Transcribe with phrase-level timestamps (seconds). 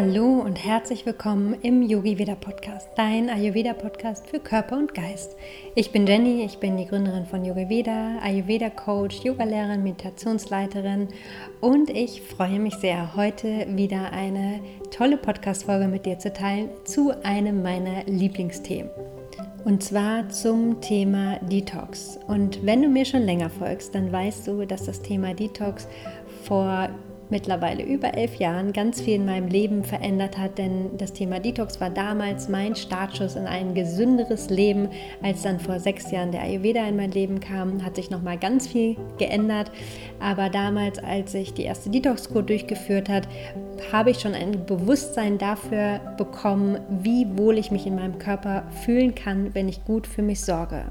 [0.00, 5.34] Hallo und herzlich willkommen im Yogi Veda Podcast, dein Ayurveda Podcast für Körper und Geist.
[5.74, 11.08] Ich bin Jenny, ich bin die Gründerin von Yoga Veda, Ayurveda Coach, Yogalehrerin, Meditationsleiterin
[11.60, 14.60] und ich freue mich sehr, heute wieder eine
[14.96, 18.92] tolle Podcast Folge mit dir zu teilen zu einem meiner Lieblingsthemen.
[19.64, 22.20] Und zwar zum Thema Detox.
[22.28, 25.88] Und wenn du mir schon länger folgst, dann weißt du, dass das Thema Detox
[26.44, 26.88] vor
[27.30, 31.80] mittlerweile über elf Jahren ganz viel in meinem Leben verändert hat, denn das Thema Detox
[31.80, 34.88] war damals mein Startschuss in ein gesünderes Leben.
[35.22, 38.66] Als dann vor sechs Jahren der Ayurveda in mein Leben kam, hat sich nochmal ganz
[38.66, 39.70] viel geändert.
[40.20, 43.28] Aber damals, als ich die erste Detox-Kur durchgeführt hat,
[43.92, 49.14] habe ich schon ein Bewusstsein dafür bekommen, wie wohl ich mich in meinem Körper fühlen
[49.14, 50.86] kann, wenn ich gut für mich sorge.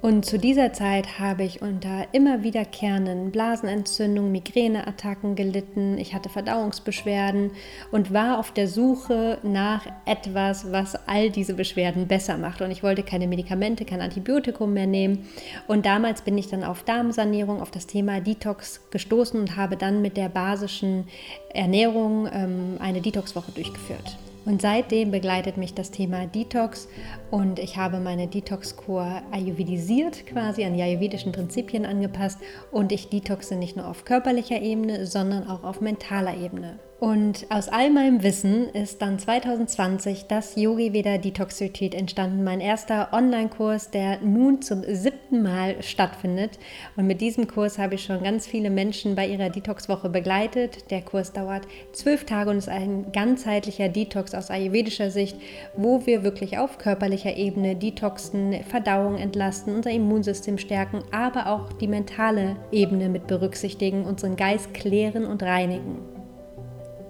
[0.00, 5.98] Und zu dieser Zeit habe ich unter immer wiederkehrenden Blasenentzündungen, Migräneattacken gelitten.
[5.98, 7.50] Ich hatte Verdauungsbeschwerden
[7.90, 12.62] und war auf der Suche nach etwas, was all diese Beschwerden besser macht.
[12.62, 15.26] Und ich wollte keine Medikamente, kein Antibiotikum mehr nehmen.
[15.66, 20.00] Und damals bin ich dann auf Darmsanierung, auf das Thema Detox gestoßen und habe dann
[20.00, 21.08] mit der basischen
[21.52, 24.16] Ernährung ähm, eine Detox-Woche durchgeführt.
[24.48, 26.88] Und seitdem begleitet mich das Thema Detox
[27.30, 32.38] und ich habe meine Detox-Kur ayurvedisiert, quasi an die ayurvedischen Prinzipien angepasst
[32.72, 36.78] und ich detoxe nicht nur auf körperlicher Ebene, sondern auch auf mentaler Ebene.
[37.00, 43.10] Und aus all meinem Wissen ist dann 2020 das Yogi Veda Detox entstanden, mein erster
[43.12, 46.58] Online-Kurs, der nun zum siebten Mal stattfindet.
[46.96, 50.90] Und mit diesem Kurs habe ich schon ganz viele Menschen bei ihrer Detox-Woche begleitet.
[50.90, 55.36] Der Kurs dauert zwölf Tage und ist ein ganzheitlicher Detox aus ayurvedischer Sicht,
[55.76, 61.86] wo wir wirklich auf körperlicher Ebene detoxen, Verdauung entlasten, unser Immunsystem stärken, aber auch die
[61.86, 66.17] mentale Ebene mit berücksichtigen, unseren Geist klären und reinigen.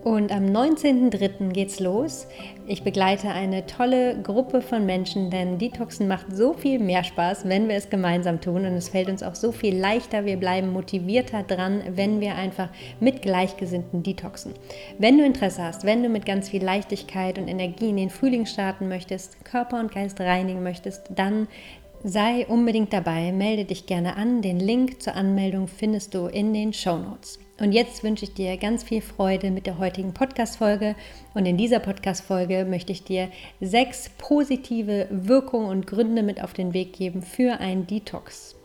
[0.08, 1.52] Und am 19.03.
[1.52, 2.28] geht's los.
[2.66, 7.68] Ich begleite eine tolle Gruppe von Menschen, denn Detoxen macht so viel mehr Spaß, wenn
[7.68, 8.64] wir es gemeinsam tun.
[8.64, 10.24] Und es fällt uns auch so viel leichter.
[10.24, 12.70] Wir bleiben motivierter dran, wenn wir einfach
[13.00, 14.54] mit Gleichgesinnten detoxen.
[14.98, 18.46] Wenn du Interesse hast, wenn du mit ganz viel Leichtigkeit und Energie in den Frühling
[18.46, 21.48] starten möchtest, Körper und Geist reinigen möchtest, dann
[22.02, 23.30] sei unbedingt dabei.
[23.30, 24.40] Melde dich gerne an.
[24.40, 27.38] Den Link zur Anmeldung findest du in den Show Notes.
[27.60, 30.94] Und jetzt wünsche ich dir ganz viel Freude mit der heutigen Podcast-Folge.
[31.34, 33.30] Und in dieser Podcast-Folge möchte ich dir
[33.60, 38.57] sechs positive Wirkungen und Gründe mit auf den Weg geben für einen Detox.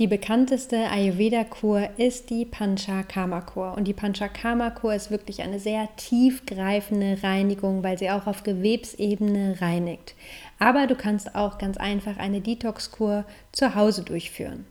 [0.00, 3.74] Die bekannteste Ayurveda-Kur ist die Panchakarma-Kur.
[3.76, 10.14] Und die Panchakarma-Kur ist wirklich eine sehr tiefgreifende Reinigung, weil sie auch auf Gewebsebene reinigt.
[10.58, 14.64] Aber du kannst auch ganz einfach eine Detox-Kur zu Hause durchführen.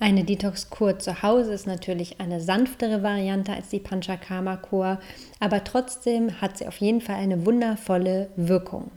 [0.00, 5.00] Eine Detox-Kur zu Hause ist natürlich eine sanftere Variante als die Panchakarma-Kur,
[5.38, 8.90] aber trotzdem hat sie auf jeden Fall eine wundervolle Wirkung.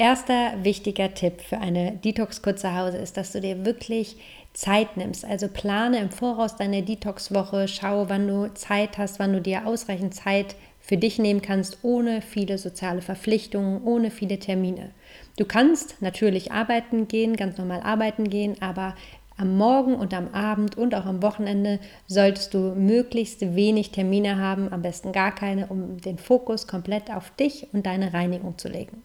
[0.00, 4.16] Erster wichtiger Tipp für eine Detox-Kur zu Hause ist, dass du dir wirklich
[4.54, 5.26] Zeit nimmst.
[5.26, 10.14] Also plane im Voraus deine Detox-Woche, schau, wann du Zeit hast, wann du dir ausreichend
[10.14, 14.92] Zeit für dich nehmen kannst, ohne viele soziale Verpflichtungen, ohne viele Termine.
[15.36, 18.94] Du kannst natürlich arbeiten gehen, ganz normal arbeiten gehen, aber
[19.36, 24.72] am Morgen und am Abend und auch am Wochenende solltest du möglichst wenig Termine haben,
[24.72, 29.02] am besten gar keine, um den Fokus komplett auf dich und deine Reinigung zu legen.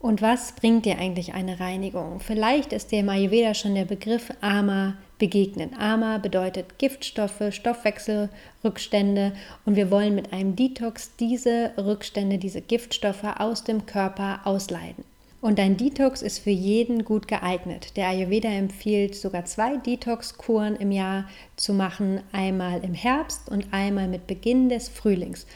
[0.00, 2.20] Und was bringt dir eigentlich eine Reinigung?
[2.20, 5.72] Vielleicht ist dir im Ayurveda schon der Begriff Ama begegnet.
[5.78, 9.32] Ama bedeutet Giftstoffe, Stoffwechselrückstände
[9.66, 15.04] und wir wollen mit einem Detox diese Rückstände, diese Giftstoffe aus dem Körper ausleiten.
[15.42, 17.94] Und ein Detox ist für jeden gut geeignet.
[17.96, 24.08] Der Ayurveda empfiehlt sogar zwei Detox-Kuren im Jahr zu machen, einmal im Herbst und einmal
[24.08, 25.46] mit Beginn des Frühlings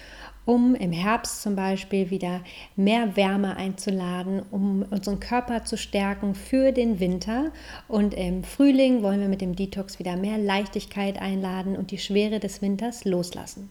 [0.47, 2.41] um im Herbst zum Beispiel wieder
[2.77, 7.53] mehr Wärme einzuladen, um unseren Körper zu stärken für den Winter.
[7.89, 12.41] Und im Frühling wollen wir mit dem Detox wieder mehr Leichtigkeit einladen und die Schwere
[12.41, 13.71] des Winters loslassen.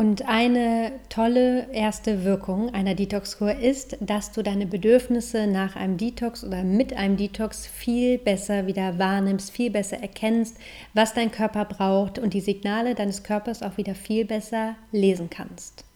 [0.00, 6.44] Und eine tolle erste Wirkung einer Detox-Kur ist, dass du deine Bedürfnisse nach einem Detox
[6.44, 10.56] oder mit einem Detox viel besser wieder wahrnimmst, viel besser erkennst,
[10.94, 15.87] was dein Körper braucht und die Signale deines Körpers auch wieder viel besser lesen kannst.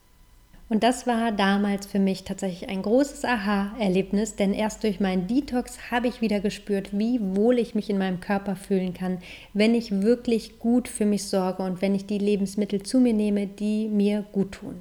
[0.73, 5.91] Und das war damals für mich tatsächlich ein großes Aha-Erlebnis, denn erst durch meinen Detox
[5.91, 9.19] habe ich wieder gespürt, wie wohl ich mich in meinem Körper fühlen kann,
[9.53, 13.47] wenn ich wirklich gut für mich sorge und wenn ich die Lebensmittel zu mir nehme,
[13.47, 14.77] die mir gut tun.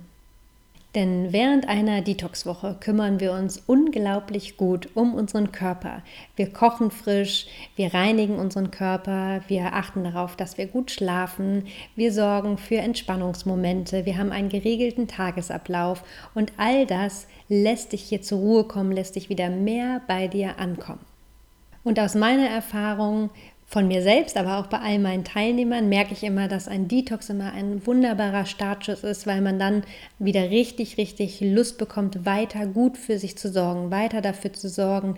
[0.94, 6.04] Denn während einer Detox-Woche kümmern wir uns unglaublich gut um unseren Körper.
[6.36, 7.48] Wir kochen frisch,
[7.78, 14.06] wir reinigen unseren Körper, wir achten darauf, dass wir gut schlafen, wir sorgen für Entspannungsmomente,
[14.06, 16.04] wir haben einen geregelten Tagesablauf
[16.36, 20.60] und all das lässt dich hier zur Ruhe kommen, lässt dich wieder mehr bei dir
[20.60, 21.06] ankommen.
[21.84, 23.30] Und aus meiner Erfahrung
[23.72, 27.30] von mir selbst, aber auch bei all meinen Teilnehmern merke ich immer, dass ein Detox
[27.30, 29.84] immer ein wunderbarer Startschuss ist, weil man dann
[30.20, 35.16] wieder richtig, richtig Lust bekommt, weiter gut für sich zu sorgen, weiter dafür zu sorgen,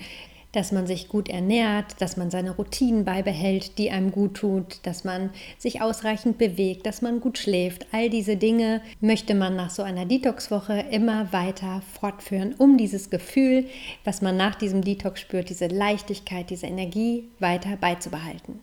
[0.54, 5.04] dass man sich gut ernährt, dass man seine Routinen beibehält, die einem gut tut, dass
[5.04, 7.88] man sich ausreichend bewegt, dass man gut schläft.
[7.92, 13.66] All diese Dinge möchte man nach so einer Detox-Woche immer weiter fortführen, um dieses Gefühl,
[14.06, 18.60] was man nach diesem Detox spürt, diese Leichtigkeit, diese Energie weiter beizubehalten.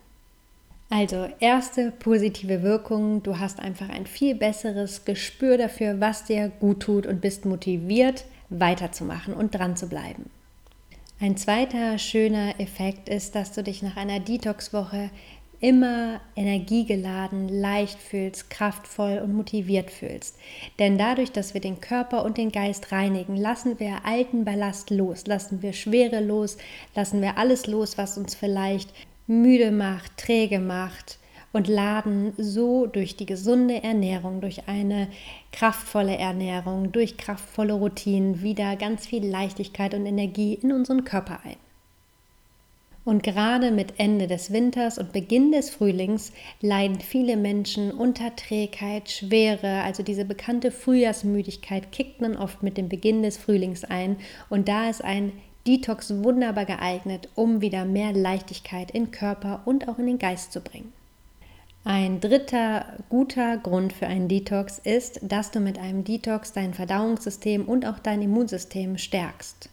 [0.90, 6.80] Also erste positive Wirkung, du hast einfach ein viel besseres Gespür dafür, was dir gut
[6.80, 10.30] tut und bist motiviert, weiterzumachen und dran zu bleiben.
[11.22, 15.10] Ein zweiter schöner Effekt ist, dass du dich nach einer Detox-Woche
[15.60, 20.38] immer energiegeladen, leicht fühlst, kraftvoll und motiviert fühlst.
[20.78, 25.26] Denn dadurch, dass wir den Körper und den Geist reinigen, lassen wir alten Ballast los,
[25.26, 26.56] lassen wir Schwere los,
[26.94, 28.88] lassen wir alles los, was uns vielleicht
[29.26, 31.19] müde macht, träge macht,
[31.52, 35.08] und laden so durch die gesunde Ernährung, durch eine
[35.52, 41.56] kraftvolle Ernährung, durch kraftvolle Routinen wieder ganz viel Leichtigkeit und Energie in unseren Körper ein.
[43.04, 49.10] Und gerade mit Ende des Winters und Beginn des Frühlings leiden viele Menschen unter Trägheit,
[49.10, 54.16] Schwere, also diese bekannte Frühjahrsmüdigkeit kickt dann oft mit dem Beginn des Frühlings ein
[54.50, 55.32] und da ist ein
[55.66, 60.60] Detox wunderbar geeignet, um wieder mehr Leichtigkeit in Körper und auch in den Geist zu
[60.60, 60.92] bringen.
[61.84, 67.66] Ein dritter guter Grund für einen Detox ist, dass du mit einem Detox dein Verdauungssystem
[67.66, 69.70] und auch dein Immunsystem stärkst.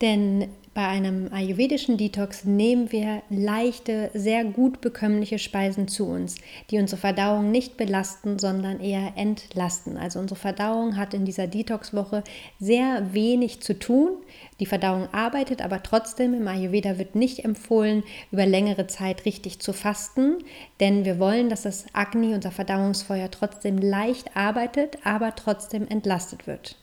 [0.00, 6.34] Denn bei einem ayurvedischen Detox nehmen wir leichte, sehr gut bekömmliche Speisen zu uns,
[6.70, 9.96] die unsere Verdauung nicht belasten, sondern eher entlasten.
[9.96, 12.24] Also unsere Verdauung hat in dieser Detox-Woche
[12.58, 14.16] sehr wenig zu tun.
[14.58, 19.72] Die Verdauung arbeitet, aber trotzdem im Ayurveda wird nicht empfohlen, über längere Zeit richtig zu
[19.72, 20.38] fasten,
[20.80, 26.76] denn wir wollen, dass das Agni, unser Verdauungsfeuer, trotzdem leicht arbeitet, aber trotzdem entlastet wird.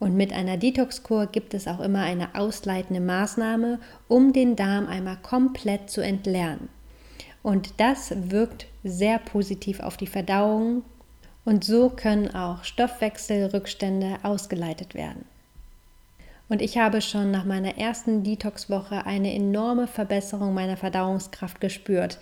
[0.00, 5.16] Und mit einer Detox-Kur gibt es auch immer eine ausleitende Maßnahme, um den Darm einmal
[5.22, 6.68] komplett zu entleeren.
[7.42, 10.82] Und das wirkt sehr positiv auf die Verdauung
[11.44, 15.24] und so können auch Stoffwechselrückstände ausgeleitet werden.
[16.48, 22.18] Und ich habe schon nach meiner ersten Detox-Woche eine enorme Verbesserung meiner Verdauungskraft gespürt.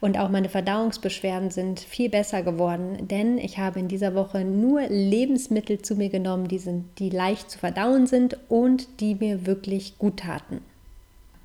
[0.00, 4.82] Und auch meine Verdauungsbeschwerden sind viel besser geworden, denn ich habe in dieser Woche nur
[4.82, 9.96] Lebensmittel zu mir genommen, die, sind, die leicht zu verdauen sind und die mir wirklich
[9.98, 10.60] gut taten.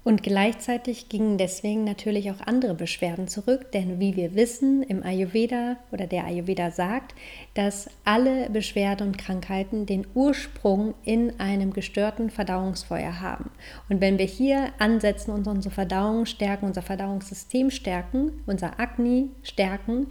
[0.06, 5.78] Und gleichzeitig gingen deswegen natürlich auch andere Beschwerden zurück, denn wie wir wissen, im Ayurveda
[5.92, 7.16] oder der Ayurveda sagt,
[7.56, 13.50] dass alle Beschwerden und Krankheiten den Ursprung in einem gestörten Verdauungsfeuer haben.
[13.90, 20.06] Und wenn wir hier ansetzen und unsere Verdauung stärken, unser Verdauungssystem stärken, unser Agni stärken,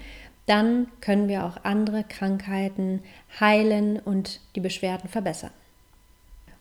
[0.47, 3.01] dann können wir auch andere Krankheiten
[3.39, 5.53] heilen und die Beschwerden verbessern.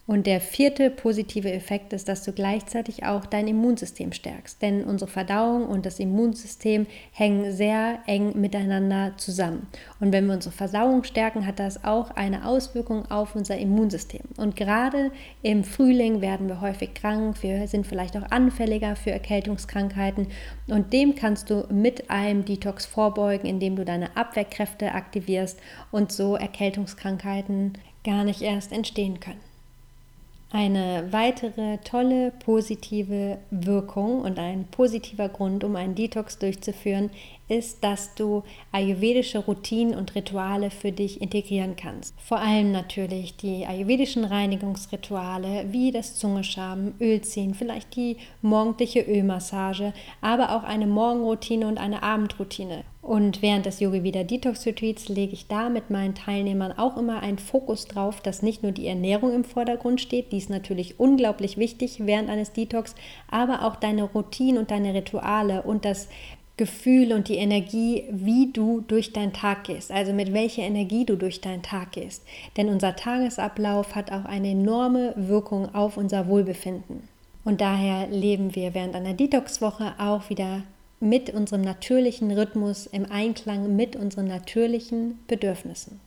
[0.06, 4.62] Und der vierte positive Effekt ist, dass du gleichzeitig auch dein Immunsystem stärkst.
[4.62, 9.68] Denn unsere Verdauung und das Immunsystem hängen sehr eng miteinander zusammen.
[10.02, 14.24] Und wenn wir unsere Verdauung stärken, hat das auch eine Auswirkung auf unser Immunsystem.
[14.36, 15.12] Und gerade
[15.42, 20.28] im Frühling werden wir häufig krank, wir sind vielleicht auch anfälliger für Erkältungskrankheiten.
[20.68, 25.58] Und dem kannst du mit einem Detox vorbeugen, indem du deine Abwehrkräfte aktivierst
[25.92, 29.53] und so Erkältungskrankheiten gar nicht erst entstehen können.
[30.56, 37.10] Eine weitere tolle positive Wirkung und ein positiver Grund, um einen Detox durchzuführen,
[37.48, 42.14] ist, dass du ayurvedische Routinen und Rituale für dich integrieren kannst.
[42.22, 49.92] Vor allem natürlich die ayurvedischen Reinigungsrituale wie das Zungeschaben, Ölziehen, vielleicht die morgendliche Ölmassage,
[50.22, 52.84] aber auch eine Morgenroutine und eine Abendroutine.
[53.04, 57.20] Und während des Yoga Vida Detox Retreats lege ich da mit meinen Teilnehmern auch immer
[57.22, 61.58] einen Fokus drauf, dass nicht nur die Ernährung im Vordergrund steht, die ist natürlich unglaublich
[61.58, 62.96] wichtig während eines Detox,
[63.30, 66.08] aber auch deine Routinen und deine Rituale und das
[66.56, 71.18] Gefühl und die Energie, wie du durch deinen Tag gehst, also mit welcher Energie du
[71.18, 72.24] durch deinen Tag gehst.
[72.56, 77.10] Denn unser Tagesablauf hat auch eine enorme Wirkung auf unser Wohlbefinden.
[77.44, 80.64] Und daher leben wir während einer Detox-Woche auch wieder
[81.04, 86.00] mit unserem natürlichen Rhythmus im Einklang mit unseren natürlichen Bedürfnissen.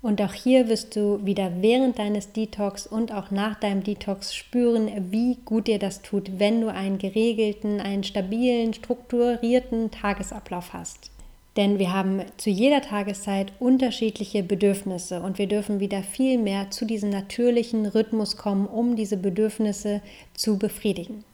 [0.00, 4.88] Und auch hier wirst du wieder während deines Detox und auch nach deinem Detox spüren,
[5.10, 11.10] wie gut dir das tut, wenn du einen geregelten, einen stabilen, strukturierten Tagesablauf hast.
[11.56, 16.84] Denn wir haben zu jeder Tageszeit unterschiedliche Bedürfnisse und wir dürfen wieder viel mehr zu
[16.84, 20.00] diesem natürlichen Rhythmus kommen, um diese Bedürfnisse
[20.34, 21.24] zu befriedigen.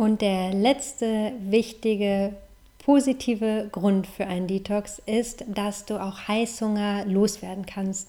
[0.00, 2.32] Und der letzte wichtige
[2.78, 8.08] positive Grund für einen Detox ist, dass du auch Heißhunger loswerden kannst.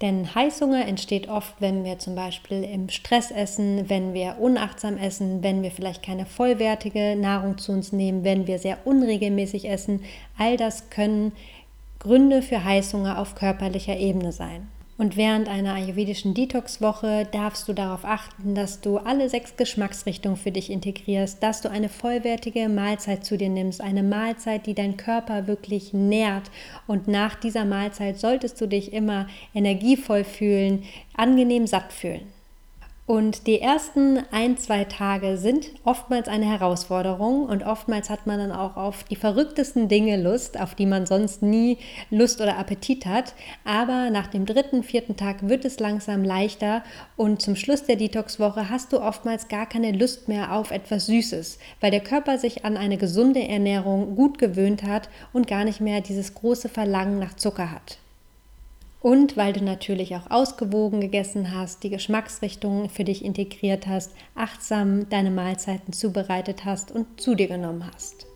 [0.00, 5.42] Denn Heißhunger entsteht oft, wenn wir zum Beispiel im Stress essen, wenn wir unachtsam essen,
[5.42, 10.02] wenn wir vielleicht keine vollwertige Nahrung zu uns nehmen, wenn wir sehr unregelmäßig essen.
[10.38, 11.32] All das können
[11.98, 14.68] Gründe für Heißhunger auf körperlicher Ebene sein.
[15.00, 20.52] Und während einer ayurvedischen Detox-Woche darfst du darauf achten, dass du alle sechs Geschmacksrichtungen für
[20.52, 25.46] dich integrierst, dass du eine vollwertige Mahlzeit zu dir nimmst, eine Mahlzeit, die dein Körper
[25.46, 26.50] wirklich nährt.
[26.86, 30.82] Und nach dieser Mahlzeit solltest du dich immer energievoll fühlen,
[31.16, 32.26] angenehm satt fühlen.
[33.10, 38.52] Und die ersten ein, zwei Tage sind oftmals eine Herausforderung und oftmals hat man dann
[38.52, 41.78] auch auf die verrücktesten Dinge Lust, auf die man sonst nie
[42.10, 43.34] Lust oder Appetit hat.
[43.64, 46.84] Aber nach dem dritten, vierten Tag wird es langsam leichter
[47.16, 51.58] und zum Schluss der Detox-Woche hast du oftmals gar keine Lust mehr auf etwas Süßes,
[51.80, 56.00] weil der Körper sich an eine gesunde Ernährung gut gewöhnt hat und gar nicht mehr
[56.00, 57.98] dieses große Verlangen nach Zucker hat.
[59.00, 65.08] Und weil du natürlich auch ausgewogen gegessen hast, die Geschmacksrichtungen für dich integriert hast, achtsam
[65.08, 68.29] deine Mahlzeiten zubereitet hast und zu dir genommen hast.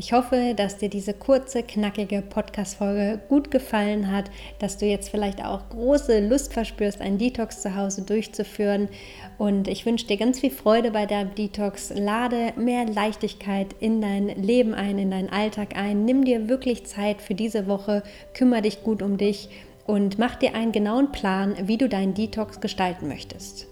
[0.00, 5.44] Ich hoffe, dass dir diese kurze, knackige Podcast-Folge gut gefallen hat, dass du jetzt vielleicht
[5.44, 8.88] auch große Lust verspürst, einen Detox zu Hause durchzuführen.
[9.36, 11.92] Und ich wünsche dir ganz viel Freude bei deinem Detox.
[11.94, 16.06] Lade mehr Leichtigkeit in dein Leben ein, in deinen Alltag ein.
[16.06, 18.02] Nimm dir wirklich Zeit für diese Woche,
[18.32, 19.50] kümmere dich gut um dich
[19.86, 23.66] und mach dir einen genauen Plan, wie du deinen Detox gestalten möchtest.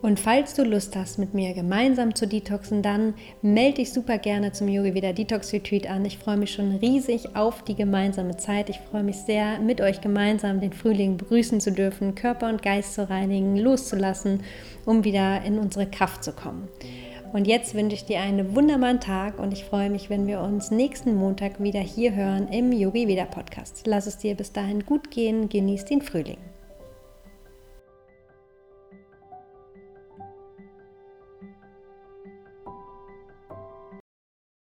[0.00, 4.52] Und falls du Lust hast, mit mir gemeinsam zu detoxen, dann melde dich super gerne
[4.52, 6.04] zum Yogi Vida Detox Retreat an.
[6.04, 8.70] Ich freue mich schon riesig auf die gemeinsame Zeit.
[8.70, 12.94] Ich freue mich sehr, mit euch gemeinsam den Frühling begrüßen zu dürfen, Körper und Geist
[12.94, 14.44] zu reinigen, loszulassen,
[14.86, 16.68] um wieder in unsere Kraft zu kommen.
[17.32, 20.70] Und jetzt wünsche ich dir einen wunderbaren Tag und ich freue mich, wenn wir uns
[20.70, 23.82] nächsten Montag wieder hier hören im Yogi Vida Podcast.
[23.84, 26.38] Lass es dir bis dahin gut gehen, genieß den Frühling.